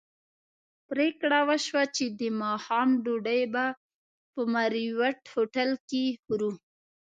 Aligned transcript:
پرېکړه 0.89 1.39
وشوه 1.49 1.83
چې 1.95 2.05
د 2.19 2.21
ماښام 2.41 2.89
ډوډۍ 3.03 3.43
به 3.53 3.65
په 4.33 4.41
مریوټ 4.53 5.19
هوټل 5.33 5.69
کې 5.89 6.03
خورو. 6.23 6.51